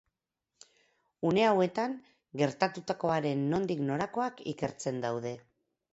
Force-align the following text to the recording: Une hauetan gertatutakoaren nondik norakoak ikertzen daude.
Une 1.31 1.43
hauetan 1.49 1.93
gertatutakoaren 2.43 3.47
nondik 3.55 3.87
norakoak 3.91 4.45
ikertzen 4.57 4.99
daude. 5.09 5.37